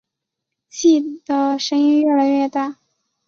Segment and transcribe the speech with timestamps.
[0.67, 2.77] 气的声音越来越大